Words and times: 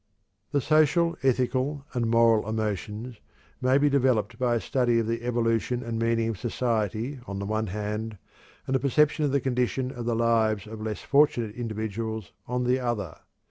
The 0.51 0.61
social, 0.61 1.15
ethical, 1.21 1.85
and 1.93 2.09
moral 2.09 2.49
emotions 2.49 3.17
may 3.61 3.77
be 3.77 3.87
developed 3.87 4.39
by 4.39 4.55
a 4.55 4.59
study 4.59 4.97
of 4.97 5.05
the 5.05 5.21
evolution 5.21 5.83
and 5.83 5.99
meaning 5.99 6.29
of 6.29 6.39
society 6.39 7.19
on 7.27 7.37
the 7.37 7.45
one 7.45 7.67
hand, 7.67 8.17
and 8.65 8.73
the 8.73 8.79
perception 8.79 9.25
of 9.25 9.31
the 9.31 9.39
condition 9.39 9.91
of 9.91 10.05
the 10.05 10.15
lives 10.15 10.65
of 10.65 10.81
less 10.81 11.03
fortunate 11.03 11.53
individuals 11.53 12.31
on 12.47 12.63
the 12.63 12.79
other. 12.79 13.19